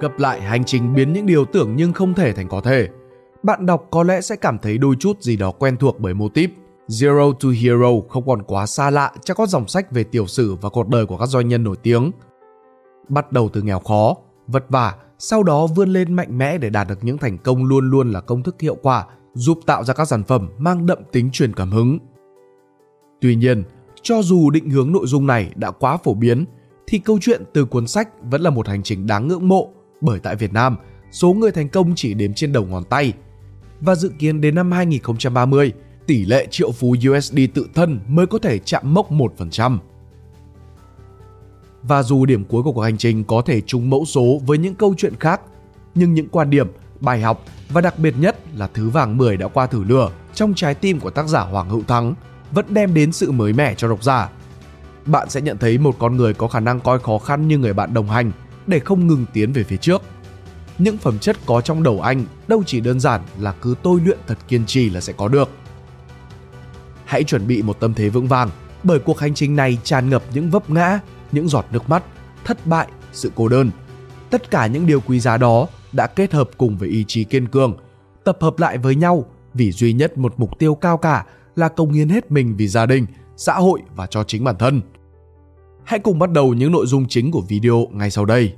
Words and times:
Gặp 0.00 0.18
lại 0.18 0.40
hành 0.40 0.64
trình 0.64 0.94
biến 0.94 1.12
những 1.12 1.26
điều 1.26 1.44
tưởng 1.44 1.76
nhưng 1.76 1.92
không 1.92 2.14
thể 2.14 2.32
thành 2.32 2.48
có 2.48 2.60
thể. 2.60 2.88
Bạn 3.42 3.66
đọc 3.66 3.86
có 3.90 4.02
lẽ 4.02 4.20
sẽ 4.20 4.36
cảm 4.36 4.58
thấy 4.58 4.78
đôi 4.78 4.96
chút 5.00 5.22
gì 5.22 5.36
đó 5.36 5.50
quen 5.50 5.76
thuộc 5.76 6.00
bởi 6.00 6.14
mô 6.14 6.28
típ. 6.28 6.50
Zero 6.88 7.32
to 7.32 7.48
Hero 7.62 8.08
không 8.08 8.26
còn 8.26 8.42
quá 8.42 8.66
xa 8.66 8.90
lạ 8.90 9.12
cho 9.24 9.34
các 9.34 9.48
dòng 9.48 9.68
sách 9.68 9.90
về 9.90 10.04
tiểu 10.04 10.26
sử 10.26 10.54
và 10.54 10.68
cuộc 10.68 10.88
đời 10.88 11.06
của 11.06 11.16
các 11.16 11.26
doanh 11.26 11.48
nhân 11.48 11.64
nổi 11.64 11.76
tiếng. 11.82 12.10
Bắt 13.08 13.32
đầu 13.32 13.48
từ 13.52 13.62
nghèo 13.62 13.78
khó, 13.78 14.16
vất 14.46 14.70
vả, 14.70 14.94
sau 15.18 15.42
đó 15.42 15.66
vươn 15.66 15.88
lên 15.88 16.14
mạnh 16.14 16.38
mẽ 16.38 16.58
để 16.58 16.70
đạt 16.70 16.88
được 16.88 16.98
những 17.02 17.18
thành 17.18 17.38
công 17.38 17.64
luôn 17.64 17.90
luôn 17.90 18.12
là 18.12 18.20
công 18.20 18.42
thức 18.42 18.60
hiệu 18.60 18.76
quả, 18.82 19.06
giúp 19.34 19.58
tạo 19.66 19.84
ra 19.84 19.94
các 19.94 20.04
sản 20.04 20.24
phẩm 20.24 20.48
mang 20.58 20.86
đậm 20.86 20.98
tính 21.12 21.30
truyền 21.32 21.54
cảm 21.54 21.70
hứng. 21.70 21.98
Tuy 23.20 23.36
nhiên, 23.36 23.64
cho 24.02 24.22
dù 24.22 24.50
định 24.50 24.70
hướng 24.70 24.92
nội 24.92 25.06
dung 25.06 25.26
này 25.26 25.52
đã 25.56 25.70
quá 25.70 25.96
phổ 25.96 26.14
biến, 26.14 26.44
thì 26.86 26.98
câu 26.98 27.18
chuyện 27.20 27.42
từ 27.52 27.64
cuốn 27.64 27.86
sách 27.86 28.08
vẫn 28.22 28.40
là 28.40 28.50
một 28.50 28.68
hành 28.68 28.82
trình 28.82 29.06
đáng 29.06 29.28
ngưỡng 29.28 29.48
mộ 29.48 29.70
bởi 30.00 30.18
tại 30.18 30.36
Việt 30.36 30.52
Nam, 30.52 30.76
số 31.10 31.32
người 31.32 31.52
thành 31.52 31.68
công 31.68 31.92
chỉ 31.96 32.14
đếm 32.14 32.34
trên 32.34 32.52
đầu 32.52 32.64
ngón 32.64 32.84
tay. 32.84 33.12
Và 33.80 33.94
dự 33.94 34.10
kiến 34.18 34.40
đến 34.40 34.54
năm 34.54 34.72
2030, 34.72 35.72
tỷ 36.06 36.24
lệ 36.24 36.46
triệu 36.50 36.72
phú 36.72 36.94
USD 37.10 37.38
tự 37.54 37.68
thân 37.74 38.00
mới 38.08 38.26
có 38.26 38.38
thể 38.38 38.58
chạm 38.58 38.94
mốc 38.94 39.12
1%. 39.12 39.78
Và 41.82 42.02
dù 42.02 42.26
điểm 42.26 42.44
cuối 42.44 42.62
của 42.62 42.72
cuộc 42.72 42.80
hành 42.80 42.96
trình 42.96 43.24
có 43.24 43.42
thể 43.46 43.60
trùng 43.60 43.90
mẫu 43.90 44.04
số 44.04 44.40
với 44.46 44.58
những 44.58 44.74
câu 44.74 44.94
chuyện 44.96 45.14
khác, 45.20 45.40
nhưng 45.94 46.14
những 46.14 46.28
quan 46.28 46.50
điểm, 46.50 46.68
bài 47.00 47.20
học 47.20 47.44
và 47.68 47.80
đặc 47.80 47.98
biệt 47.98 48.14
nhất 48.18 48.36
là 48.54 48.68
thứ 48.74 48.88
vàng 48.88 49.16
10 49.16 49.36
đã 49.36 49.48
qua 49.48 49.66
thử 49.66 49.84
lửa 49.84 50.10
trong 50.34 50.54
trái 50.54 50.74
tim 50.74 51.00
của 51.00 51.10
tác 51.10 51.28
giả 51.28 51.40
Hoàng 51.40 51.70
Hữu 51.70 51.82
Thắng 51.82 52.14
vẫn 52.52 52.66
đem 52.68 52.94
đến 52.94 53.12
sự 53.12 53.32
mới 53.32 53.52
mẻ 53.52 53.74
cho 53.74 53.88
độc 53.88 54.02
giả. 54.02 54.30
Bạn 55.06 55.30
sẽ 55.30 55.40
nhận 55.40 55.58
thấy 55.58 55.78
một 55.78 55.96
con 55.98 56.16
người 56.16 56.34
có 56.34 56.48
khả 56.48 56.60
năng 56.60 56.80
coi 56.80 56.98
khó 56.98 57.18
khăn 57.18 57.48
như 57.48 57.58
người 57.58 57.72
bạn 57.72 57.94
đồng 57.94 58.08
hành 58.08 58.32
để 58.66 58.78
không 58.78 59.06
ngừng 59.06 59.24
tiến 59.32 59.52
về 59.52 59.64
phía 59.64 59.76
trước. 59.76 60.02
Những 60.78 60.98
phẩm 60.98 61.18
chất 61.18 61.36
có 61.46 61.60
trong 61.60 61.82
đầu 61.82 62.00
anh 62.00 62.24
đâu 62.48 62.62
chỉ 62.66 62.80
đơn 62.80 63.00
giản 63.00 63.20
là 63.38 63.52
cứ 63.52 63.74
tôi 63.82 64.00
luyện 64.04 64.18
thật 64.26 64.38
kiên 64.48 64.66
trì 64.66 64.90
là 64.90 65.00
sẽ 65.00 65.12
có 65.12 65.28
được. 65.28 65.48
Hãy 67.04 67.24
chuẩn 67.24 67.46
bị 67.46 67.62
một 67.62 67.80
tâm 67.80 67.94
thế 67.94 68.08
vững 68.08 68.28
vàng 68.28 68.50
bởi 68.82 68.98
cuộc 68.98 69.18
hành 69.18 69.34
trình 69.34 69.56
này 69.56 69.78
tràn 69.84 70.10
ngập 70.10 70.22
những 70.34 70.50
vấp 70.50 70.70
ngã, 70.70 71.00
những 71.32 71.48
giọt 71.48 71.66
nước 71.72 71.88
mắt, 71.88 72.04
thất 72.44 72.66
bại, 72.66 72.88
sự 73.12 73.32
cô 73.34 73.48
đơn. 73.48 73.70
Tất 74.30 74.50
cả 74.50 74.66
những 74.66 74.86
điều 74.86 75.00
quý 75.00 75.20
giá 75.20 75.36
đó 75.36 75.66
đã 75.92 76.06
kết 76.06 76.32
hợp 76.32 76.50
cùng 76.56 76.76
với 76.76 76.88
ý 76.88 77.04
chí 77.08 77.24
kiên 77.24 77.48
cường, 77.48 77.76
tập 78.24 78.38
hợp 78.40 78.58
lại 78.58 78.78
với 78.78 78.94
nhau 78.94 79.24
vì 79.54 79.72
duy 79.72 79.92
nhất 79.92 80.18
một 80.18 80.34
mục 80.36 80.58
tiêu 80.58 80.74
cao 80.74 80.96
cả 80.96 81.26
là 81.56 81.68
công 81.68 81.92
hiến 81.92 82.08
hết 82.08 82.30
mình 82.30 82.56
vì 82.56 82.68
gia 82.68 82.86
đình, 82.86 83.06
xã 83.36 83.54
hội 83.54 83.82
và 83.96 84.06
cho 84.06 84.24
chính 84.24 84.44
bản 84.44 84.56
thân. 84.58 84.80
Hãy 85.84 85.98
cùng 85.98 86.18
bắt 86.18 86.30
đầu 86.32 86.54
những 86.54 86.72
nội 86.72 86.86
dung 86.86 87.08
chính 87.08 87.30
của 87.30 87.42
video 87.48 87.86
ngay 87.92 88.10
sau 88.10 88.24
đây. 88.24 88.52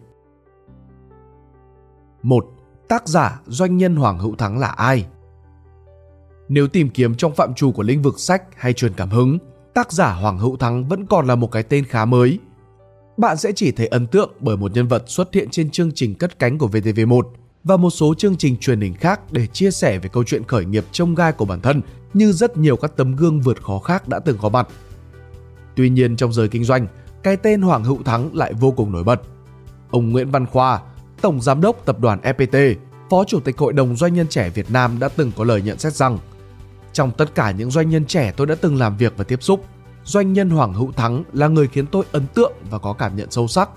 1. 2.23 2.47
Tác 2.89 3.09
giả 3.09 3.41
doanh 3.47 3.77
nhân 3.77 3.97
Hoàng 3.97 4.19
Hữu 4.19 4.37
Thắng 4.37 4.59
là 4.59 4.69
ai? 4.69 5.07
Nếu 6.49 6.69
tìm 6.69 6.91
kiếm 6.91 7.15
trong 7.15 7.35
phạm 7.35 7.55
trù 7.55 7.73
của 7.73 7.83
lĩnh 7.83 8.03
vực 8.03 8.21
sách 8.21 8.43
hay 8.57 8.73
truyền 8.73 8.93
cảm 8.93 9.11
hứng, 9.11 9.39
tác 9.75 9.93
giả 9.93 10.13
Hoàng 10.13 10.39
Hữu 10.39 10.57
Thắng 10.57 10.89
vẫn 10.89 11.07
còn 11.07 11.27
là 11.27 11.35
một 11.35 11.53
cái 11.53 11.63
tên 11.63 11.85
khá 11.85 12.05
mới. 12.05 12.39
Bạn 13.17 13.37
sẽ 13.37 13.53
chỉ 13.53 13.73
thấy 13.73 13.87
ấn 13.87 14.07
tượng 14.07 14.31
bởi 14.41 14.57
một 14.57 14.73
nhân 14.73 14.89
vật 14.89 15.05
xuất 15.07 15.35
hiện 15.35 15.51
trên 15.51 15.71
chương 15.71 15.91
trình 15.95 16.15
cất 16.15 16.39
cánh 16.39 16.59
của 16.59 16.67
VTV1 16.67 17.23
và 17.65 17.77
một 17.77 17.91
số 17.91 18.15
chương 18.15 18.37
trình 18.37 18.57
truyền 18.57 18.81
hình 18.81 18.95
khác 18.95 19.21
để 19.33 19.47
chia 19.47 19.71
sẻ 19.71 19.99
về 19.99 20.09
câu 20.13 20.25
chuyện 20.25 20.45
khởi 20.45 20.65
nghiệp 20.65 20.85
trông 20.93 21.15
gai 21.15 21.33
của 21.33 21.45
bản 21.45 21.61
thân 21.61 21.81
như 22.15 22.33
rất 22.33 22.57
nhiều 22.57 22.77
các 22.77 22.97
tấm 22.97 23.17
gương 23.17 23.41
vượt 23.41 23.63
khó 23.63 23.79
khác 23.79 24.09
đã 24.09 24.19
từng 24.19 24.39
có 24.41 24.49
mặt. 24.49 24.69
Tuy 25.77 25.91
nhiên 25.91 26.17
trong 26.17 26.33
giới 26.33 26.49
kinh 26.49 26.65
doanh, 26.65 26.87
cái 27.23 27.37
tên 27.37 27.63
Hoàng 27.63 27.85
Hữu 27.85 28.03
Thắng 28.03 28.37
lại 28.37 28.53
vô 28.53 28.71
cùng 28.71 28.93
nổi 28.93 29.05
bật. 29.05 29.23
Ông 29.91 30.11
Nguyễn 30.11 30.31
Văn 30.31 30.47
Khoa, 30.47 30.81
Tổng 31.21 31.41
Giám 31.41 31.61
đốc 31.61 31.85
Tập 31.85 32.01
đoàn 32.01 32.21
FPT, 32.21 32.75
Phó 33.11 33.25
Chủ 33.25 33.41
tịch 33.41 33.59
Hội 33.59 33.73
đồng 33.73 33.97
Doanh 33.97 34.15
nhân 34.15 34.27
trẻ 34.29 34.51
Việt 34.51 34.71
Nam 34.71 34.99
đã 34.99 35.09
từng 35.09 35.33
có 35.37 35.45
lời 35.45 35.63
nhận 35.63 35.79
xét 35.79 35.93
rằng 35.93 36.19
Trong 36.93 37.11
tất 37.11 37.35
cả 37.35 37.51
những 37.51 37.71
doanh 37.71 37.91
nhân 37.91 38.05
trẻ 38.05 38.33
tôi 38.37 38.47
đã 38.47 38.55
từng 38.61 38.79
làm 38.79 38.97
việc 38.97 39.13
và 39.17 39.25
tiếp 39.25 39.43
xúc, 39.43 39.65
doanh 40.05 40.33
nhân 40.33 40.51
Hoàng 40.51 40.75
Hữu 40.75 40.93
Thắng 40.93 41.25
là 41.33 41.49
người 41.49 41.69
khiến 41.69 41.87
tôi 41.87 42.05
ấn 42.13 42.27
tượng 42.35 42.53
và 42.71 42.79
có 42.79 42.93
cảm 42.93 43.17
nhận 43.17 43.31
sâu 43.31 43.49
sắc. 43.49 43.69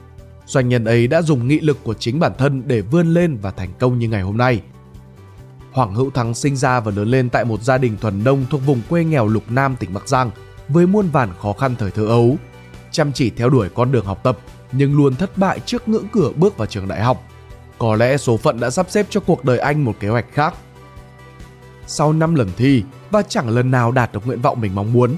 Doanh 0.45 0.69
nhân 0.69 0.85
ấy 0.85 1.07
đã 1.07 1.21
dùng 1.21 1.47
nghị 1.47 1.59
lực 1.59 1.77
của 1.83 1.93
chính 1.93 2.19
bản 2.19 2.31
thân 2.37 2.63
để 2.67 2.81
vươn 2.81 3.13
lên 3.13 3.37
và 3.41 3.51
thành 3.51 3.69
công 3.79 3.99
như 3.99 4.09
ngày 4.09 4.21
hôm 4.21 4.37
nay. 4.37 4.61
Hoàng 5.71 5.95
Hữu 5.95 6.09
Thắng 6.09 6.33
sinh 6.33 6.55
ra 6.55 6.79
và 6.79 6.91
lớn 6.91 7.07
lên 7.07 7.29
tại 7.29 7.45
một 7.45 7.61
gia 7.61 7.77
đình 7.77 7.97
thuần 8.01 8.23
nông 8.23 8.45
thuộc 8.49 8.61
vùng 8.65 8.81
quê 8.89 9.03
nghèo 9.03 9.27
lục 9.27 9.43
Nam 9.49 9.75
tỉnh 9.79 9.93
Bắc 9.93 10.07
Giang 10.07 10.31
với 10.67 10.87
muôn 10.87 11.09
vàn 11.09 11.29
khó 11.41 11.53
khăn 11.53 11.75
thời 11.79 11.91
thơ 11.91 12.05
ấu. 12.05 12.35
Chăm 12.91 13.11
chỉ 13.11 13.29
theo 13.29 13.49
đuổi 13.49 13.69
con 13.69 13.91
đường 13.91 14.05
học 14.05 14.19
tập 14.23 14.37
nhưng 14.71 14.97
luôn 14.97 15.15
thất 15.15 15.37
bại 15.37 15.59
trước 15.59 15.87
ngưỡng 15.87 16.07
cửa 16.11 16.31
bước 16.35 16.57
vào 16.57 16.65
trường 16.65 16.87
đại 16.87 17.03
học. 17.03 17.23
Có 17.81 17.95
lẽ 17.95 18.17
số 18.17 18.37
phận 18.37 18.59
đã 18.59 18.69
sắp 18.69 18.85
xếp 18.89 19.05
cho 19.09 19.19
cuộc 19.19 19.45
đời 19.45 19.59
anh 19.59 19.85
một 19.85 19.93
kế 19.99 20.09
hoạch 20.09 20.25
khác. 20.33 20.53
Sau 21.87 22.13
5 22.13 22.35
lần 22.35 22.49
thi 22.57 22.83
và 23.11 23.21
chẳng 23.21 23.49
lần 23.49 23.71
nào 23.71 23.91
đạt 23.91 24.13
được 24.13 24.27
nguyện 24.27 24.41
vọng 24.41 24.61
mình 24.61 24.75
mong 24.75 24.93
muốn, 24.93 25.15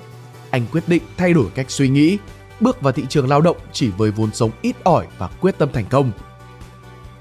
anh 0.50 0.66
quyết 0.72 0.84
định 0.88 1.03
thay 1.18 1.34
đổi 1.34 1.46
cách 1.56 1.66
suy 1.69 1.90
nghĩ, 1.90 2.18
bước 2.59 2.81
vào 2.81 2.94
thị 2.94 3.06
trường 3.09 3.29
lao 3.29 3.41
động 3.41 3.57
chỉ 3.72 3.90
với 3.97 4.12
vốn 4.12 4.34
sống 4.34 4.52
ít 4.62 4.75
ỏi 4.84 5.07
và 5.18 5.28
quyết 5.28 5.57
tâm 5.57 5.69
thành 5.73 5.85
công. 5.90 6.12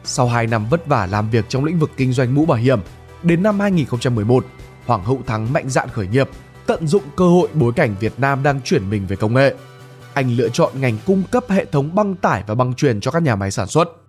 Sau 0.05 0.29
2 0.29 0.47
năm 0.47 0.67
vất 0.71 0.87
vả 0.87 1.07
làm 1.07 1.31
việc 1.31 1.45
trong 1.49 1.65
lĩnh 1.65 1.79
vực 1.79 1.91
kinh 1.97 2.13
doanh 2.13 2.35
mũ 2.35 2.47
bảo 2.47 2.59
hiểm, 2.59 2.81
đến 3.23 3.43
năm 3.43 3.61
2011, 3.61 4.47
Hoàng 4.87 5.05
Hữu 5.05 5.23
Thắng 5.27 5.53
mạnh 5.53 5.71
dạn 5.71 5.89
khởi 5.89 6.07
nghiệp, 6.07 6.29
tận 6.67 6.87
dụng 6.87 7.05
cơ 7.17 7.25
hội 7.29 7.49
bối 7.55 7.73
cảnh 7.77 7.95
Việt 8.01 8.13
Nam 8.19 8.43
đang 8.43 8.61
chuyển 8.65 8.91
mình 8.91 9.07
về 9.07 9.17
công 9.17 9.35
nghệ. 9.35 9.55
Anh 10.15 10.37
lựa 10.37 10.49
chọn 10.49 10.73
ngành 10.81 10.99
cung 11.07 11.23
cấp 11.31 11.45
hệ 11.49 11.65
thống 11.65 11.95
băng 11.95 12.15
tải 12.15 12.45
và 12.47 12.55
băng 12.55 12.75
truyền 12.75 13.01
cho 13.01 13.11
các 13.11 13.23
nhà 13.23 13.37
máy 13.37 13.51
sản 13.51 13.67
xuất. 13.67 14.02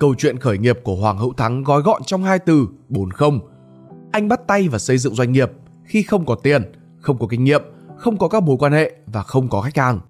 Câu 0.00 0.14
chuyện 0.18 0.38
khởi 0.38 0.58
nghiệp 0.58 0.78
của 0.82 0.96
Hoàng 0.96 1.18
Hữu 1.18 1.32
Thắng 1.32 1.62
gói 1.62 1.82
gọn 1.82 2.02
trong 2.06 2.24
hai 2.24 2.38
từ 2.38 2.66
40. 2.88 3.30
Anh 4.12 4.28
bắt 4.28 4.40
tay 4.46 4.68
và 4.68 4.78
xây 4.78 4.98
dựng 4.98 5.14
doanh 5.14 5.32
nghiệp 5.32 5.50
khi 5.84 6.02
không 6.02 6.26
có 6.26 6.34
tiền, 6.34 6.72
không 7.00 7.18
có 7.18 7.26
kinh 7.26 7.44
nghiệm, 7.44 7.62
không 7.96 8.18
có 8.18 8.28
các 8.28 8.42
mối 8.42 8.56
quan 8.58 8.72
hệ 8.72 8.92
và 9.06 9.22
không 9.22 9.48
có 9.48 9.60
khách 9.60 9.76
hàng. 9.76 10.00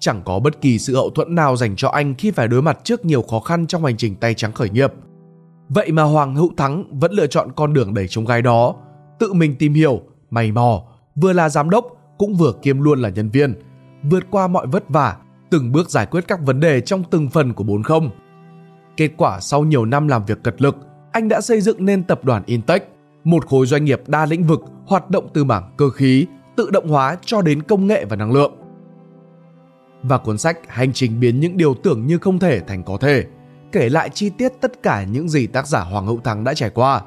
Chẳng 0.00 0.22
có 0.24 0.38
bất 0.38 0.60
kỳ 0.60 0.78
sự 0.78 0.96
hậu 0.96 1.10
thuẫn 1.10 1.34
nào 1.34 1.56
dành 1.56 1.76
cho 1.76 1.88
anh 1.88 2.14
khi 2.14 2.30
phải 2.30 2.48
đối 2.48 2.62
mặt 2.62 2.78
trước 2.84 3.04
nhiều 3.04 3.22
khó 3.22 3.40
khăn 3.40 3.66
trong 3.66 3.84
hành 3.84 3.96
trình 3.96 4.14
tay 4.14 4.34
trắng 4.34 4.52
khởi 4.52 4.70
nghiệp. 4.70 4.92
Vậy 5.68 5.92
mà 5.92 6.02
Hoàng 6.02 6.34
Hữu 6.34 6.50
Thắng 6.56 6.98
vẫn 7.00 7.12
lựa 7.12 7.26
chọn 7.26 7.52
con 7.56 7.72
đường 7.72 7.94
đầy 7.94 8.08
trông 8.08 8.24
gai 8.24 8.42
đó, 8.42 8.74
tự 9.18 9.32
mình 9.32 9.56
tìm 9.58 9.74
hiểu, 9.74 10.00
mày 10.30 10.52
mò, 10.52 10.82
vừa 11.14 11.32
là 11.32 11.48
giám 11.48 11.70
đốc 11.70 11.86
cũng 12.18 12.34
vừa 12.34 12.52
kiêm 12.62 12.80
luôn 12.80 12.98
là 12.98 13.08
nhân 13.08 13.30
viên, 13.30 13.54
vượt 14.02 14.24
qua 14.30 14.46
mọi 14.46 14.66
vất 14.66 14.88
vả, 14.88 15.16
từng 15.50 15.72
bước 15.72 15.90
giải 15.90 16.06
quyết 16.06 16.28
các 16.28 16.40
vấn 16.40 16.60
đề 16.60 16.80
trong 16.80 17.02
từng 17.10 17.30
phần 17.30 17.54
của 17.54 17.64
40. 17.64 18.00
Kết 18.96 19.10
quả 19.16 19.40
sau 19.40 19.64
nhiều 19.64 19.84
năm 19.84 20.08
làm 20.08 20.24
việc 20.24 20.42
cật 20.42 20.62
lực, 20.62 20.76
anh 21.12 21.28
đã 21.28 21.40
xây 21.40 21.60
dựng 21.60 21.84
nên 21.84 22.04
tập 22.04 22.24
đoàn 22.24 22.42
Intech, 22.46 22.88
một 23.24 23.46
khối 23.46 23.66
doanh 23.66 23.84
nghiệp 23.84 24.00
đa 24.06 24.26
lĩnh 24.26 24.44
vực 24.44 24.60
hoạt 24.86 25.10
động 25.10 25.28
từ 25.34 25.44
mảng 25.44 25.74
cơ 25.76 25.90
khí, 25.90 26.26
tự 26.56 26.70
động 26.70 26.88
hóa 26.88 27.16
cho 27.24 27.42
đến 27.42 27.62
công 27.62 27.86
nghệ 27.86 28.04
và 28.04 28.16
năng 28.16 28.32
lượng. 28.32 28.52
Và 30.02 30.18
cuốn 30.18 30.38
sách 30.38 30.58
Hành 30.68 30.92
trình 30.92 31.20
biến 31.20 31.40
những 31.40 31.56
điều 31.56 31.74
tưởng 31.74 32.06
như 32.06 32.18
không 32.18 32.38
thể 32.38 32.60
thành 32.60 32.82
có 32.82 32.96
thể 32.96 33.24
kể 33.72 33.88
lại 33.88 34.10
chi 34.14 34.30
tiết 34.30 34.52
tất 34.60 34.82
cả 34.82 35.04
những 35.04 35.28
gì 35.28 35.46
tác 35.46 35.66
giả 35.66 35.80
Hoàng 35.80 36.06
Hữu 36.06 36.20
Thắng 36.20 36.44
đã 36.44 36.54
trải 36.54 36.70
qua. 36.70 37.02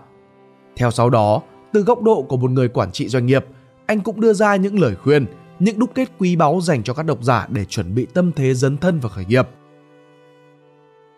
Theo 0.76 0.92
sau 0.92 1.10
đó, 1.10 1.42
từ 1.74 1.82
góc 1.82 2.02
độ 2.02 2.22
của 2.22 2.38
một 2.38 2.52
người 2.52 2.68
quản 2.68 2.92
trị 2.92 3.08
doanh 3.08 3.26
nghiệp, 3.26 3.46
anh 3.86 4.00
cũng 4.00 4.22
đưa 4.22 4.34
ra 4.34 4.56
những 4.56 4.80
lời 4.80 4.96
khuyên, 4.96 5.26
những 5.60 5.80
đúc 5.80 5.90
kết 5.96 6.10
quý 6.20 6.36
báu 6.36 6.62
dành 6.62 6.84
cho 6.84 6.94
các 6.94 7.06
độc 7.06 7.24
giả 7.24 7.48
để 7.50 7.66
chuẩn 7.66 7.96
bị 7.96 8.06
tâm 8.14 8.32
thế 8.36 8.54
dấn 8.54 8.78
thân 8.78 9.00
vào 9.00 9.10
khởi 9.10 9.26
nghiệp. 9.26 9.48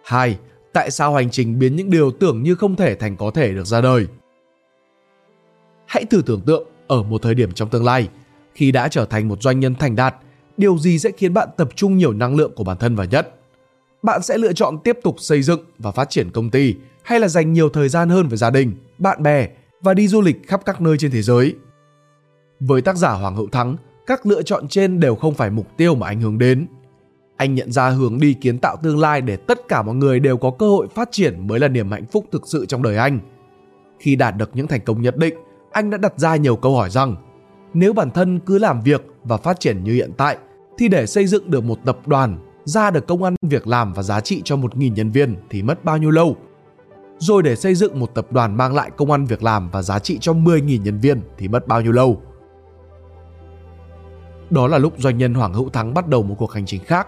2. 0.03 0.37
Tại 0.73 0.91
sao 0.91 1.13
hành 1.13 1.29
trình 1.29 1.59
biến 1.59 1.75
những 1.75 1.89
điều 1.89 2.11
tưởng 2.11 2.43
như 2.43 2.55
không 2.55 2.75
thể 2.75 2.95
thành 2.95 3.17
có 3.17 3.31
thể 3.31 3.53
được 3.53 3.67
ra 3.67 3.81
đời? 3.81 4.07
Hãy 5.85 6.05
thử 6.05 6.21
tưởng 6.25 6.41
tượng 6.41 6.67
ở 6.87 7.03
một 7.03 7.21
thời 7.21 7.35
điểm 7.35 7.51
trong 7.51 7.69
tương 7.69 7.85
lai, 7.85 8.09
khi 8.53 8.71
đã 8.71 8.87
trở 8.87 9.05
thành 9.05 9.27
một 9.27 9.41
doanh 9.41 9.59
nhân 9.59 9.75
thành 9.75 9.95
đạt, 9.95 10.15
điều 10.57 10.77
gì 10.77 10.99
sẽ 10.99 11.11
khiến 11.17 11.33
bạn 11.33 11.49
tập 11.57 11.69
trung 11.75 11.97
nhiều 11.97 12.13
năng 12.13 12.35
lượng 12.35 12.51
của 12.55 12.63
bản 12.63 12.77
thân 12.77 12.95
vào 12.95 13.05
nhất? 13.05 13.35
Bạn 14.03 14.21
sẽ 14.21 14.37
lựa 14.37 14.53
chọn 14.53 14.77
tiếp 14.83 14.97
tục 15.03 15.15
xây 15.19 15.41
dựng 15.41 15.59
và 15.77 15.91
phát 15.91 16.09
triển 16.09 16.31
công 16.31 16.49
ty 16.49 16.75
hay 17.03 17.19
là 17.19 17.27
dành 17.27 17.53
nhiều 17.53 17.69
thời 17.69 17.89
gian 17.89 18.09
hơn 18.09 18.27
với 18.27 18.37
gia 18.37 18.49
đình, 18.49 18.75
bạn 18.97 19.23
bè 19.23 19.47
và 19.81 19.93
đi 19.93 20.07
du 20.07 20.21
lịch 20.21 20.47
khắp 20.47 20.61
các 20.65 20.81
nơi 20.81 20.97
trên 20.97 21.11
thế 21.11 21.21
giới? 21.21 21.55
Với 22.59 22.81
tác 22.81 22.95
giả 22.95 23.11
Hoàng 23.11 23.35
Hữu 23.35 23.47
Thắng, 23.47 23.75
các 24.07 24.25
lựa 24.25 24.41
chọn 24.41 24.67
trên 24.67 24.99
đều 24.99 25.15
không 25.15 25.33
phải 25.33 25.49
mục 25.49 25.77
tiêu 25.77 25.95
mà 25.95 26.07
anh 26.07 26.21
hướng 26.21 26.37
đến. 26.37 26.67
Anh 27.37 27.55
nhận 27.55 27.71
ra 27.71 27.89
hướng 27.89 28.19
đi 28.19 28.33
kiến 28.33 28.59
tạo 28.59 28.77
tương 28.83 28.99
lai 28.99 29.21
để 29.21 29.37
tất 29.37 29.67
cả 29.67 29.81
mọi 29.81 29.95
người 29.95 30.19
đều 30.19 30.37
có 30.37 30.51
cơ 30.51 30.69
hội 30.69 30.87
phát 30.87 31.09
triển 31.11 31.47
mới 31.47 31.59
là 31.59 31.67
niềm 31.67 31.91
hạnh 31.91 32.05
phúc 32.05 32.25
thực 32.31 32.47
sự 32.47 32.65
trong 32.65 32.83
đời 32.83 32.97
anh. 32.97 33.19
Khi 33.99 34.15
đạt 34.15 34.37
được 34.37 34.49
những 34.53 34.67
thành 34.67 34.81
công 34.81 35.01
nhất 35.01 35.17
định, 35.17 35.35
anh 35.71 35.89
đã 35.89 35.97
đặt 35.97 36.19
ra 36.19 36.35
nhiều 36.35 36.55
câu 36.55 36.75
hỏi 36.75 36.89
rằng 36.89 37.15
nếu 37.73 37.93
bản 37.93 38.11
thân 38.11 38.39
cứ 38.39 38.57
làm 38.57 38.81
việc 38.81 39.05
và 39.23 39.37
phát 39.37 39.59
triển 39.59 39.83
như 39.83 39.93
hiện 39.93 40.11
tại 40.17 40.37
thì 40.77 40.87
để 40.87 41.05
xây 41.05 41.27
dựng 41.27 41.51
được 41.51 41.63
một 41.63 41.79
tập 41.85 41.99
đoàn 42.05 42.37
ra 42.65 42.91
được 42.91 43.07
công 43.07 43.23
ăn 43.23 43.35
việc 43.41 43.67
làm 43.67 43.93
và 43.93 44.03
giá 44.03 44.19
trị 44.19 44.41
cho 44.45 44.55
1.000 44.55 44.93
nhân 44.93 45.11
viên 45.11 45.35
thì 45.49 45.63
mất 45.63 45.85
bao 45.85 45.97
nhiêu 45.97 46.11
lâu? 46.11 46.35
Rồi 47.17 47.43
để 47.43 47.55
xây 47.55 47.75
dựng 47.75 47.99
một 47.99 48.15
tập 48.15 48.31
đoàn 48.31 48.57
mang 48.57 48.75
lại 48.75 48.91
công 48.97 49.11
ăn 49.11 49.25
việc 49.25 49.43
làm 49.43 49.69
và 49.71 49.81
giá 49.81 49.99
trị 49.99 50.17
cho 50.21 50.33
10.000 50.33 50.81
nhân 50.81 50.99
viên 50.99 51.21
thì 51.37 51.47
mất 51.47 51.67
bao 51.67 51.81
nhiêu 51.81 51.91
lâu? 51.91 52.21
Đó 54.49 54.67
là 54.67 54.77
lúc 54.77 54.93
doanh 54.97 55.17
nhân 55.17 55.33
Hoàng 55.33 55.53
Hữu 55.53 55.69
Thắng 55.69 55.93
bắt 55.93 56.07
đầu 56.07 56.23
một 56.23 56.35
cuộc 56.37 56.51
hành 56.51 56.65
trình 56.65 56.83
khác, 56.85 57.07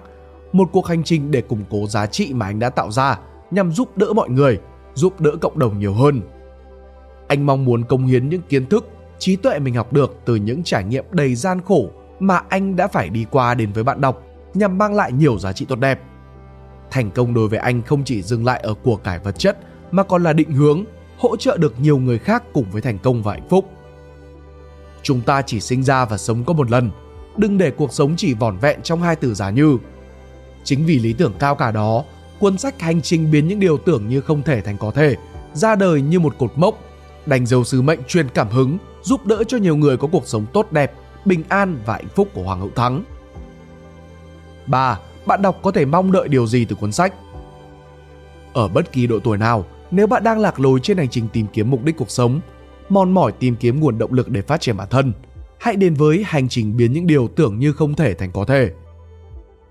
một 0.52 0.70
cuộc 0.72 0.88
hành 0.88 1.04
trình 1.04 1.32
để 1.32 1.42
củng 1.42 1.64
cố 1.70 1.88
giá 1.88 2.06
trị 2.06 2.34
mà 2.34 2.46
anh 2.46 2.60
đã 2.60 2.70
tạo 2.70 2.92
ra 2.92 3.20
nhằm 3.52 3.72
giúp 3.72 3.98
đỡ 3.98 4.14
mọi 4.14 4.30
người, 4.30 4.60
giúp 4.94 5.22
đỡ 5.22 5.32
cộng 5.42 5.60
đồng 5.60 5.80
nhiều 5.80 5.94
hơn. 5.94 6.22
Anh 7.28 7.46
mong 7.46 7.66
muốn 7.66 7.84
công 7.84 8.06
hiến 8.06 8.30
những 8.30 8.42
kiến 8.42 8.66
thức, 8.66 8.90
trí 9.20 9.36
tuệ 9.36 9.60
mình 9.60 9.74
học 9.74 9.94
được 9.94 10.18
từ 10.26 10.36
những 10.36 10.64
trải 10.64 10.84
nghiệm 10.84 11.06
đầy 11.12 11.36
gian 11.36 11.62
khổ 11.62 11.90
mà 12.20 12.42
anh 12.50 12.76
đã 12.76 12.88
phải 12.88 13.10
đi 13.10 13.26
qua 13.32 13.54
đến 13.54 13.72
với 13.74 13.84
bạn 13.84 14.02
đọc 14.02 14.24
nhằm 14.54 14.78
mang 14.78 14.96
lại 14.96 15.12
nhiều 15.12 15.40
giá 15.40 15.54
trị 15.54 15.66
tốt 15.66 15.80
đẹp. 15.80 16.00
Thành 16.92 17.12
công 17.12 17.34
đối 17.34 17.48
với 17.48 17.60
anh 17.60 17.82
không 17.82 18.04
chỉ 18.04 18.22
dừng 18.22 18.46
lại 18.46 18.60
ở 18.60 18.74
của 18.74 18.96
cải 18.96 19.20
vật 19.20 19.40
chất 19.40 19.58
mà 19.92 20.04
còn 20.04 20.24
là 20.24 20.34
định 20.34 20.52
hướng, 20.52 20.84
hỗ 21.18 21.36
trợ 21.36 21.58
được 21.58 21.80
nhiều 21.80 21.98
người 21.98 22.20
khác 22.20 22.44
cùng 22.54 22.66
với 22.72 22.82
thành 22.82 23.00
công 23.00 23.24
và 23.24 23.34
hạnh 23.34 23.48
phúc. 23.50 23.66
Chúng 25.02 25.22
ta 25.22 25.42
chỉ 25.42 25.60
sinh 25.60 25.84
ra 25.84 26.06
và 26.06 26.18
sống 26.18 26.44
có 26.44 26.54
một 26.54 26.72
lần, 26.72 26.92
đừng 27.38 27.58
để 27.58 27.72
cuộc 27.72 27.94
sống 27.94 28.14
chỉ 28.18 28.34
vỏn 28.34 28.58
vẹn 28.58 28.82
trong 28.82 29.02
hai 29.02 29.16
từ 29.16 29.34
giá 29.34 29.50
như. 29.50 29.78
Chính 30.70 30.86
vì 30.86 31.00
lý 31.00 31.14
tưởng 31.14 31.34
cao 31.40 31.56
cả 31.56 31.72
đó, 31.72 32.04
cuốn 32.40 32.58
sách 32.58 32.82
Hành 32.82 33.02
trình 33.02 33.32
biến 33.32 33.48
những 33.48 33.60
điều 33.60 33.78
tưởng 33.78 34.08
như 34.08 34.22
không 34.22 34.44
thể 34.44 34.62
thành 34.62 34.78
có 34.78 34.92
thể 34.92 35.16
ra 35.54 35.76
đời 35.76 36.02
như 36.02 36.20
một 36.20 36.36
cột 36.40 36.52
mốc, 36.56 36.80
đánh 37.26 37.46
dấu 37.46 37.64
sứ 37.64 37.82
mệnh 37.82 38.00
truyền 38.08 38.30
cảm 38.30 38.50
hứng, 38.50 38.78
giúp 39.02 39.26
đỡ 39.26 39.44
cho 39.48 39.58
nhiều 39.58 39.76
người 39.76 39.98
có 39.98 40.08
cuộc 40.12 40.28
sống 40.28 40.46
tốt 40.54 40.72
đẹp, 40.72 40.94
bình 41.26 41.44
an 41.50 41.80
và 41.86 41.94
hạnh 41.94 42.08
phúc 42.16 42.28
của 42.34 42.44
Hoàng 42.44 42.60
hậu 42.60 42.70
Thắng. 42.76 43.04
3. 44.68 45.00
Bạn 45.26 45.42
đọc 45.42 45.60
có 45.62 45.72
thể 45.72 45.86
mong 45.86 46.12
đợi 46.12 46.28
điều 46.28 46.48
gì 46.48 46.66
từ 46.66 46.76
cuốn 46.76 46.92
sách? 46.92 47.14
Ở 48.54 48.68
bất 48.68 48.92
kỳ 48.92 49.08
độ 49.08 49.20
tuổi 49.20 49.38
nào, 49.38 49.66
nếu 49.92 50.08
bạn 50.08 50.24
đang 50.24 50.40
lạc 50.40 50.60
lối 50.60 50.80
trên 50.84 50.98
hành 50.98 51.10
trình 51.10 51.28
tìm 51.34 51.48
kiếm 51.54 51.70
mục 51.70 51.84
đích 51.84 51.98
cuộc 51.98 52.12
sống, 52.12 52.40
mòn 52.90 53.12
mỏi 53.12 53.32
tìm 53.32 53.56
kiếm 53.56 53.80
nguồn 53.80 53.98
động 53.98 54.14
lực 54.14 54.30
để 54.30 54.42
phát 54.42 54.62
triển 54.62 54.78
bản 54.78 54.88
thân, 54.90 55.14
hãy 55.60 55.76
đến 55.76 55.94
với 55.94 56.24
hành 56.26 56.50
trình 56.50 56.78
biến 56.78 56.94
những 56.94 57.08
điều 57.08 57.28
tưởng 57.28 57.60
như 57.60 57.74
không 57.74 57.96
thể 57.96 58.14
thành 58.14 58.32
có 58.32 58.46
thể. 58.46 58.72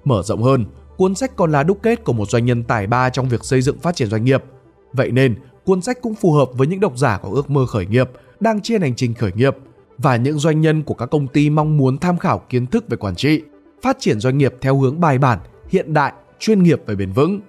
Mở 0.05 0.23
rộng 0.23 0.43
hơn, 0.43 0.65
cuốn 0.99 1.15
sách 1.15 1.37
còn 1.37 1.53
là 1.53 1.62
đúc 1.62 1.79
kết 1.83 2.05
của 2.05 2.12
một 2.12 2.31
doanh 2.31 2.45
nhân 2.45 2.62
tài 2.62 2.87
ba 2.87 3.11
trong 3.11 3.29
việc 3.29 3.45
xây 3.45 3.62
dựng 3.62 3.79
phát 3.79 3.97
triển 3.97 4.09
doanh 4.11 4.25
nghiệp. 4.25 4.45
Vậy 4.93 5.11
nên, 5.11 5.35
cuốn 5.65 5.83
sách 5.83 5.99
cũng 6.03 6.15
phù 6.15 6.33
hợp 6.33 6.49
với 6.53 6.67
những 6.67 6.81
độc 6.81 6.99
giả 6.99 7.19
có 7.19 7.29
ước 7.33 7.50
mơ 7.50 7.67
khởi 7.67 7.87
nghiệp, 7.87 8.11
đang 8.41 8.61
trên 8.61 8.83
hành 8.83 8.95
trình 8.95 9.15
khởi 9.15 9.33
nghiệp 9.35 9.56
và 9.99 10.17
những 10.17 10.39
doanh 10.39 10.61
nhân 10.61 10.83
của 10.83 10.95
các 10.95 11.06
công 11.06 11.27
ty 11.27 11.50
mong 11.50 11.77
muốn 11.77 11.99
tham 11.99 12.19
khảo 12.19 12.43
kiến 12.49 12.67
thức 12.67 12.85
về 12.89 12.97
quản 12.97 13.15
trị, 13.15 13.43
phát 13.83 13.97
triển 14.00 14.21
doanh 14.21 14.39
nghiệp 14.39 14.55
theo 14.61 14.79
hướng 14.79 15.00
bài 15.00 15.19
bản, 15.19 15.39
hiện 15.69 15.95
đại, 15.95 16.12
chuyên 16.39 16.62
nghiệp 16.62 16.83
và 16.87 16.95
bền 16.95 17.12
vững. 17.12 17.41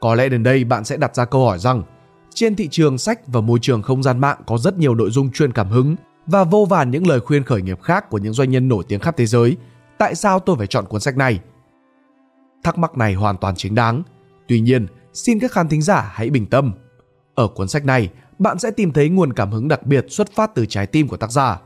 Có 0.00 0.14
lẽ 0.14 0.28
đến 0.28 0.42
đây 0.42 0.64
bạn 0.64 0.84
sẽ 0.84 0.96
đặt 0.96 1.16
ra 1.16 1.24
câu 1.24 1.44
hỏi 1.46 1.58
rằng 1.58 1.82
trên 2.34 2.56
thị 2.56 2.68
trường 2.70 2.98
sách 2.98 3.20
và 3.26 3.40
môi 3.40 3.58
trường 3.62 3.82
không 3.82 4.02
gian 4.02 4.18
mạng 4.18 4.38
có 4.46 4.58
rất 4.58 4.78
nhiều 4.78 4.94
nội 4.94 5.10
dung 5.10 5.32
truyền 5.32 5.52
cảm 5.52 5.68
hứng 5.68 5.96
và 6.26 6.44
vô 6.44 6.66
vàn 6.70 6.90
những 6.90 7.06
lời 7.06 7.20
khuyên 7.20 7.44
khởi 7.44 7.62
nghiệp 7.62 7.82
khác 7.82 8.10
của 8.10 8.18
những 8.18 8.32
doanh 8.32 8.50
nhân 8.50 8.68
nổi 8.68 8.84
tiếng 8.88 9.00
khắp 9.00 9.16
thế 9.16 9.26
giới. 9.26 9.56
Tại 9.98 10.14
sao 10.14 10.38
tôi 10.38 10.56
phải 10.56 10.66
chọn 10.66 10.84
cuốn 10.86 11.00
sách 11.00 11.16
này? 11.16 11.40
Thắc 12.64 12.78
mắc 12.78 12.98
này 12.98 13.14
hoàn 13.14 13.36
toàn 13.36 13.54
chính 13.56 13.74
đáng. 13.74 14.02
Tuy 14.48 14.60
nhiên, 14.60 14.86
xin 15.12 15.38
các 15.40 15.52
khán 15.52 15.68
thính 15.68 15.82
giả 15.82 16.10
hãy 16.14 16.30
bình 16.30 16.46
tâm. 16.46 16.72
Ở 17.34 17.48
cuốn 17.48 17.68
sách 17.68 17.84
này, 17.84 18.10
bạn 18.38 18.58
sẽ 18.58 18.70
tìm 18.70 18.92
thấy 18.92 19.08
nguồn 19.08 19.32
cảm 19.32 19.50
hứng 19.50 19.68
đặc 19.68 19.86
biệt 19.86 20.06
xuất 20.08 20.32
phát 20.32 20.54
từ 20.54 20.66
trái 20.66 20.86
tim 20.86 21.08
của 21.08 21.16
tác 21.16 21.30
giả. 21.30 21.60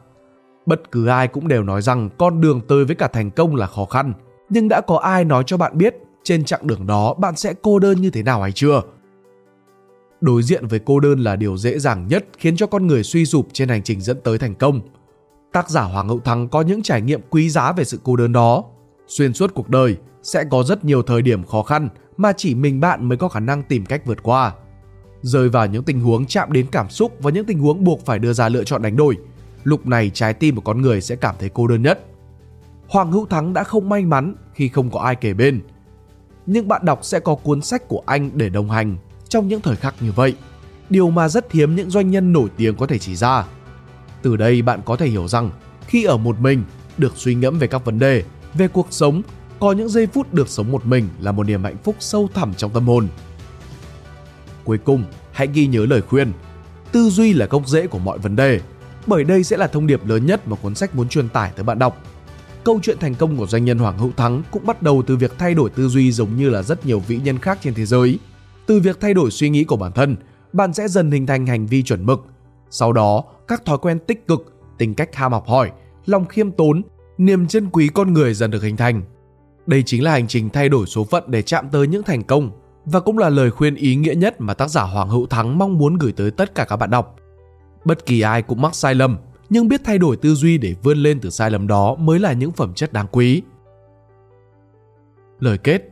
Bất 0.66 0.90
cứ 0.90 1.06
ai 1.06 1.28
cũng 1.28 1.48
đều 1.48 1.62
nói 1.62 1.82
rằng 1.82 2.10
con 2.18 2.40
đường 2.40 2.60
tới 2.68 2.84
với 2.84 2.96
cả 2.96 3.08
thành 3.08 3.30
công 3.30 3.56
là 3.56 3.66
khó 3.66 3.84
khăn, 3.84 4.12
nhưng 4.48 4.68
đã 4.68 4.80
có 4.80 4.98
ai 4.98 5.24
nói 5.24 5.44
cho 5.46 5.56
bạn 5.56 5.78
biết 5.78 5.94
trên 6.22 6.44
chặng 6.44 6.66
đường 6.66 6.86
đó 6.86 7.14
bạn 7.14 7.36
sẽ 7.36 7.54
cô 7.62 7.78
đơn 7.78 8.00
như 8.00 8.10
thế 8.10 8.22
nào 8.22 8.42
hay 8.42 8.52
chưa? 8.52 8.82
Đối 10.20 10.42
diện 10.42 10.66
với 10.66 10.80
cô 10.84 11.00
đơn 11.00 11.20
là 11.20 11.36
điều 11.36 11.56
dễ 11.56 11.78
dàng 11.78 12.08
nhất 12.08 12.26
khiến 12.38 12.56
cho 12.56 12.66
con 12.66 12.86
người 12.86 13.02
suy 13.02 13.26
sụp 13.26 13.48
trên 13.52 13.68
hành 13.68 13.82
trình 13.82 14.00
dẫn 14.00 14.20
tới 14.24 14.38
thành 14.38 14.54
công. 14.54 14.80
Tác 15.52 15.70
giả 15.70 15.82
Hoàng 15.82 16.08
Hậu 16.08 16.20
Thắng 16.20 16.48
có 16.48 16.60
những 16.60 16.82
trải 16.82 17.00
nghiệm 17.00 17.20
quý 17.30 17.50
giá 17.50 17.72
về 17.72 17.84
sự 17.84 18.00
cô 18.04 18.16
đơn 18.16 18.32
đó. 18.32 18.64
Xuyên 19.06 19.32
suốt 19.34 19.54
cuộc 19.54 19.68
đời 19.68 19.96
sẽ 20.32 20.44
có 20.50 20.62
rất 20.62 20.84
nhiều 20.84 21.02
thời 21.02 21.22
điểm 21.22 21.44
khó 21.44 21.62
khăn 21.62 21.88
mà 22.16 22.32
chỉ 22.36 22.54
mình 22.54 22.80
bạn 22.80 23.08
mới 23.08 23.18
có 23.18 23.28
khả 23.28 23.40
năng 23.40 23.62
tìm 23.62 23.86
cách 23.86 24.06
vượt 24.06 24.22
qua. 24.22 24.52
Rơi 25.22 25.48
vào 25.48 25.66
những 25.66 25.84
tình 25.84 26.00
huống 26.00 26.26
chạm 26.26 26.52
đến 26.52 26.66
cảm 26.72 26.90
xúc 26.90 27.16
và 27.20 27.30
những 27.30 27.44
tình 27.44 27.58
huống 27.58 27.84
buộc 27.84 28.06
phải 28.06 28.18
đưa 28.18 28.32
ra 28.32 28.48
lựa 28.48 28.64
chọn 28.64 28.82
đánh 28.82 28.96
đổi, 28.96 29.16
lúc 29.64 29.86
này 29.86 30.10
trái 30.14 30.34
tim 30.34 30.54
của 30.54 30.60
con 30.60 30.82
người 30.82 31.00
sẽ 31.00 31.16
cảm 31.16 31.34
thấy 31.38 31.50
cô 31.54 31.66
đơn 31.66 31.82
nhất. 31.82 32.04
Hoàng 32.88 33.12
Hữu 33.12 33.26
Thắng 33.26 33.52
đã 33.52 33.64
không 33.64 33.88
may 33.88 34.04
mắn 34.04 34.34
khi 34.54 34.68
không 34.68 34.90
có 34.90 35.00
ai 35.00 35.16
kể 35.16 35.34
bên. 35.34 35.60
Nhưng 36.46 36.68
bạn 36.68 36.84
đọc 36.84 36.98
sẽ 37.02 37.20
có 37.20 37.34
cuốn 37.34 37.62
sách 37.62 37.88
của 37.88 38.02
anh 38.06 38.30
để 38.34 38.48
đồng 38.48 38.70
hành 38.70 38.96
trong 39.28 39.48
những 39.48 39.60
thời 39.60 39.76
khắc 39.76 39.94
như 40.02 40.12
vậy. 40.12 40.34
Điều 40.90 41.10
mà 41.10 41.28
rất 41.28 41.52
hiếm 41.52 41.76
những 41.76 41.90
doanh 41.90 42.10
nhân 42.10 42.32
nổi 42.32 42.48
tiếng 42.56 42.76
có 42.76 42.86
thể 42.86 42.98
chỉ 42.98 43.16
ra. 43.16 43.44
Từ 44.22 44.36
đây 44.36 44.62
bạn 44.62 44.80
có 44.84 44.96
thể 44.96 45.06
hiểu 45.06 45.28
rằng 45.28 45.50
khi 45.86 46.04
ở 46.04 46.16
một 46.16 46.40
mình, 46.40 46.62
được 46.98 47.12
suy 47.16 47.34
ngẫm 47.34 47.58
về 47.58 47.66
các 47.66 47.84
vấn 47.84 47.98
đề, 47.98 48.22
về 48.54 48.68
cuộc 48.68 48.86
sống, 48.90 49.22
có 49.60 49.72
những 49.72 49.88
giây 49.88 50.06
phút 50.06 50.34
được 50.34 50.48
sống 50.48 50.72
một 50.72 50.86
mình 50.86 51.08
là 51.20 51.32
một 51.32 51.46
niềm 51.46 51.64
hạnh 51.64 51.76
phúc 51.84 51.96
sâu 51.98 52.28
thẳm 52.34 52.54
trong 52.54 52.70
tâm 52.70 52.86
hồn. 52.86 53.08
Cuối 54.64 54.78
cùng, 54.78 55.04
hãy 55.32 55.48
ghi 55.52 55.66
nhớ 55.66 55.86
lời 55.86 56.02
khuyên. 56.02 56.32
Tư 56.92 57.10
duy 57.10 57.32
là 57.32 57.46
gốc 57.46 57.68
rễ 57.68 57.86
của 57.86 57.98
mọi 57.98 58.18
vấn 58.18 58.36
đề, 58.36 58.60
bởi 59.06 59.24
đây 59.24 59.44
sẽ 59.44 59.56
là 59.56 59.66
thông 59.66 59.86
điệp 59.86 60.06
lớn 60.06 60.26
nhất 60.26 60.48
mà 60.48 60.56
cuốn 60.56 60.74
sách 60.74 60.94
muốn 60.94 61.08
truyền 61.08 61.28
tải 61.28 61.52
tới 61.56 61.64
bạn 61.64 61.78
đọc. 61.78 62.02
Câu 62.64 62.80
chuyện 62.82 62.98
thành 62.98 63.14
công 63.14 63.36
của 63.36 63.46
doanh 63.46 63.64
nhân 63.64 63.78
Hoàng 63.78 63.98
Hữu 63.98 64.12
Thắng 64.16 64.42
cũng 64.50 64.66
bắt 64.66 64.82
đầu 64.82 65.02
từ 65.06 65.16
việc 65.16 65.38
thay 65.38 65.54
đổi 65.54 65.70
tư 65.70 65.88
duy 65.88 66.12
giống 66.12 66.36
như 66.36 66.50
là 66.50 66.62
rất 66.62 66.86
nhiều 66.86 67.00
vĩ 67.00 67.16
nhân 67.16 67.38
khác 67.38 67.58
trên 67.62 67.74
thế 67.74 67.86
giới. 67.86 68.18
Từ 68.66 68.80
việc 68.80 69.00
thay 69.00 69.14
đổi 69.14 69.30
suy 69.30 69.48
nghĩ 69.48 69.64
của 69.64 69.76
bản 69.76 69.92
thân, 69.92 70.16
bạn 70.52 70.74
sẽ 70.74 70.88
dần 70.88 71.10
hình 71.10 71.26
thành 71.26 71.46
hành 71.46 71.66
vi 71.66 71.82
chuẩn 71.82 72.06
mực. 72.06 72.26
Sau 72.70 72.92
đó, 72.92 73.24
các 73.48 73.64
thói 73.64 73.78
quen 73.78 73.98
tích 74.06 74.26
cực, 74.26 74.52
tính 74.78 74.94
cách 74.94 75.14
ham 75.14 75.32
học 75.32 75.48
hỏi, 75.48 75.70
lòng 76.06 76.26
khiêm 76.26 76.50
tốn, 76.50 76.82
niềm 77.18 77.46
chân 77.46 77.70
quý 77.72 77.88
con 77.94 78.12
người 78.12 78.34
dần 78.34 78.50
được 78.50 78.62
hình 78.62 78.76
thành. 78.76 79.02
Đây 79.68 79.82
chính 79.82 80.04
là 80.04 80.10
hành 80.10 80.28
trình 80.28 80.50
thay 80.50 80.68
đổi 80.68 80.86
số 80.86 81.04
phận 81.04 81.24
để 81.26 81.42
chạm 81.42 81.68
tới 81.72 81.86
những 81.86 82.02
thành 82.02 82.22
công 82.22 82.50
và 82.84 83.00
cũng 83.00 83.18
là 83.18 83.28
lời 83.28 83.50
khuyên 83.50 83.74
ý 83.74 83.94
nghĩa 83.94 84.14
nhất 84.14 84.40
mà 84.40 84.54
tác 84.54 84.70
giả 84.70 84.82
Hoàng 84.82 85.08
Hữu 85.08 85.26
Thắng 85.26 85.58
mong 85.58 85.78
muốn 85.78 85.98
gửi 85.98 86.12
tới 86.12 86.30
tất 86.30 86.54
cả 86.54 86.64
các 86.64 86.76
bạn 86.76 86.90
đọc. 86.90 87.16
Bất 87.84 88.06
kỳ 88.06 88.20
ai 88.20 88.42
cũng 88.42 88.62
mắc 88.62 88.74
sai 88.74 88.94
lầm, 88.94 89.18
nhưng 89.50 89.68
biết 89.68 89.80
thay 89.84 89.98
đổi 89.98 90.16
tư 90.16 90.34
duy 90.34 90.58
để 90.58 90.74
vươn 90.82 90.98
lên 90.98 91.20
từ 91.20 91.30
sai 91.30 91.50
lầm 91.50 91.66
đó 91.66 91.94
mới 91.94 92.18
là 92.18 92.32
những 92.32 92.52
phẩm 92.52 92.74
chất 92.74 92.92
đáng 92.92 93.06
quý. 93.12 93.42
Lời 95.40 95.58
kết 95.58 95.82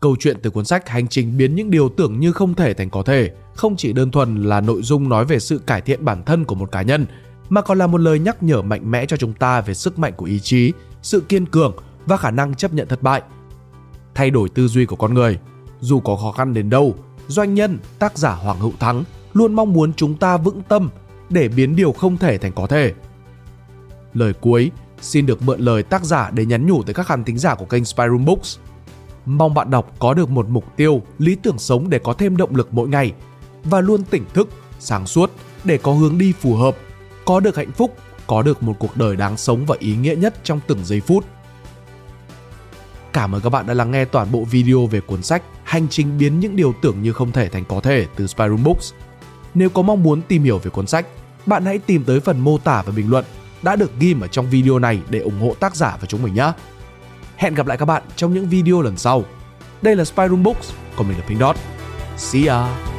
Câu 0.00 0.16
chuyện 0.18 0.36
từ 0.42 0.50
cuốn 0.50 0.64
sách 0.64 0.88
Hành 0.88 1.08
trình 1.08 1.36
biến 1.36 1.54
những 1.54 1.70
điều 1.70 1.88
tưởng 1.88 2.20
như 2.20 2.32
không 2.32 2.54
thể 2.54 2.74
thành 2.74 2.90
có 2.90 3.02
thể 3.02 3.30
không 3.54 3.76
chỉ 3.76 3.92
đơn 3.92 4.10
thuần 4.10 4.42
là 4.42 4.60
nội 4.60 4.82
dung 4.82 5.08
nói 5.08 5.24
về 5.24 5.38
sự 5.38 5.58
cải 5.58 5.80
thiện 5.80 6.04
bản 6.04 6.22
thân 6.24 6.44
của 6.44 6.54
một 6.54 6.72
cá 6.72 6.82
nhân, 6.82 7.06
mà 7.48 7.60
còn 7.60 7.78
là 7.78 7.86
một 7.86 7.98
lời 7.98 8.18
nhắc 8.18 8.42
nhở 8.42 8.62
mạnh 8.62 8.90
mẽ 8.90 9.06
cho 9.06 9.16
chúng 9.16 9.32
ta 9.32 9.60
về 9.60 9.74
sức 9.74 9.98
mạnh 9.98 10.12
của 10.16 10.26
ý 10.26 10.40
chí, 10.40 10.72
sự 11.02 11.20
kiên 11.20 11.46
cường 11.46 11.76
và 12.06 12.16
khả 12.16 12.30
năng 12.30 12.54
chấp 12.54 12.72
nhận 12.74 12.88
thất 12.88 13.02
bại. 13.02 13.22
Thay 14.14 14.30
đổi 14.30 14.48
tư 14.48 14.68
duy 14.68 14.86
của 14.86 14.96
con 14.96 15.14
người, 15.14 15.38
dù 15.80 16.00
có 16.00 16.16
khó 16.16 16.32
khăn 16.32 16.54
đến 16.54 16.70
đâu, 16.70 16.94
doanh 17.28 17.54
nhân, 17.54 17.78
tác 17.98 18.18
giả 18.18 18.32
Hoàng 18.32 18.60
Hữu 18.60 18.72
Thắng 18.80 19.04
luôn 19.32 19.54
mong 19.54 19.72
muốn 19.72 19.92
chúng 19.92 20.16
ta 20.16 20.36
vững 20.36 20.62
tâm 20.68 20.90
để 21.30 21.48
biến 21.48 21.76
điều 21.76 21.92
không 21.92 22.16
thể 22.16 22.38
thành 22.38 22.52
có 22.52 22.66
thể. 22.66 22.94
Lời 24.14 24.32
cuối 24.32 24.70
xin 25.00 25.26
được 25.26 25.42
mượn 25.42 25.60
lời 25.60 25.82
tác 25.82 26.04
giả 26.04 26.30
để 26.30 26.46
nhắn 26.46 26.66
nhủ 26.66 26.82
tới 26.82 26.94
các 26.94 27.06
khán 27.06 27.24
thính 27.24 27.38
giả 27.38 27.54
của 27.54 27.64
kênh 27.64 27.84
Spyroom 27.84 28.24
Books. 28.24 28.58
Mong 29.26 29.54
bạn 29.54 29.70
đọc 29.70 29.92
có 29.98 30.14
được 30.14 30.30
một 30.30 30.48
mục 30.48 30.64
tiêu, 30.76 31.02
lý 31.18 31.34
tưởng 31.34 31.58
sống 31.58 31.90
để 31.90 31.98
có 31.98 32.12
thêm 32.12 32.36
động 32.36 32.56
lực 32.56 32.74
mỗi 32.74 32.88
ngày 32.88 33.12
và 33.64 33.80
luôn 33.80 34.02
tỉnh 34.02 34.24
thức, 34.34 34.48
sáng 34.78 35.06
suốt 35.06 35.30
để 35.64 35.78
có 35.78 35.92
hướng 35.92 36.18
đi 36.18 36.32
phù 36.40 36.54
hợp, 36.54 36.76
có 37.24 37.40
được 37.40 37.56
hạnh 37.56 37.72
phúc, 37.72 37.96
có 38.26 38.42
được 38.42 38.62
một 38.62 38.76
cuộc 38.78 38.96
đời 38.96 39.16
đáng 39.16 39.36
sống 39.36 39.66
và 39.66 39.76
ý 39.78 39.96
nghĩa 39.96 40.14
nhất 40.14 40.34
trong 40.44 40.60
từng 40.66 40.84
giây 40.84 41.00
phút. 41.00 41.24
Cảm 43.12 43.34
ơn 43.34 43.40
các 43.40 43.50
bạn 43.50 43.66
đã 43.66 43.74
lắng 43.74 43.90
nghe 43.90 44.04
toàn 44.04 44.32
bộ 44.32 44.44
video 44.44 44.86
về 44.86 45.00
cuốn 45.00 45.22
sách 45.22 45.42
Hành 45.64 45.88
trình 45.88 46.18
biến 46.18 46.40
những 46.40 46.56
điều 46.56 46.74
tưởng 46.82 47.02
như 47.02 47.12
không 47.12 47.32
thể 47.32 47.48
thành 47.48 47.64
có 47.64 47.80
thể 47.80 48.06
từ 48.16 48.26
Spyroom 48.26 48.64
Books. 48.64 48.92
Nếu 49.54 49.70
có 49.70 49.82
mong 49.82 50.02
muốn 50.02 50.22
tìm 50.22 50.42
hiểu 50.42 50.58
về 50.58 50.70
cuốn 50.70 50.86
sách, 50.86 51.06
bạn 51.46 51.64
hãy 51.64 51.78
tìm 51.78 52.04
tới 52.04 52.20
phần 52.20 52.40
mô 52.40 52.58
tả 52.58 52.82
và 52.82 52.92
bình 52.96 53.10
luận 53.10 53.24
đã 53.62 53.76
được 53.76 53.90
ghi 53.98 54.16
ở 54.20 54.26
trong 54.26 54.50
video 54.50 54.78
này 54.78 55.00
để 55.08 55.18
ủng 55.18 55.40
hộ 55.40 55.54
tác 55.60 55.76
giả 55.76 55.96
và 56.00 56.06
chúng 56.06 56.22
mình 56.22 56.34
nhé. 56.34 56.52
Hẹn 57.36 57.54
gặp 57.54 57.66
lại 57.66 57.78
các 57.78 57.84
bạn 57.84 58.02
trong 58.16 58.34
những 58.34 58.48
video 58.48 58.82
lần 58.82 58.96
sau. 58.96 59.24
Đây 59.82 59.96
là 59.96 60.04
Spyroom 60.04 60.42
Books, 60.42 60.72
còn 60.96 61.08
mình 61.08 61.18
là 61.18 61.24
Pink 61.28 61.40
Dot. 61.40 61.56
See 62.16 62.46
ya! 62.46 62.91